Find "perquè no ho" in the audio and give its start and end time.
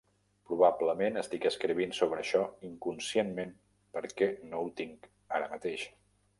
3.99-4.75